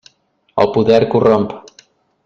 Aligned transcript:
El 0.63 0.71
poder 0.77 1.03
corromp. 1.17 1.49